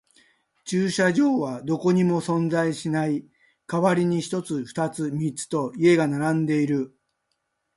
[0.65, 3.23] 駐車場はどこにも存在していない。
[3.67, 6.97] 代わりに一つ、二つ、三つと家が並んでいる。